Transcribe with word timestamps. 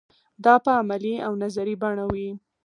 دا 0.43 0.53
په 0.65 0.71
عملي 0.79 1.15
او 1.25 1.31
نظري 1.43 1.75
بڼه 1.81 2.05
وي. 2.11 2.29